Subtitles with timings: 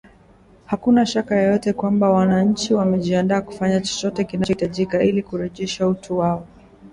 [0.65, 6.47] hakuna shaka yoyote kwamba wananchi wamejiandaa kufanya chochote kinachohitajika ili kurejesha utu wao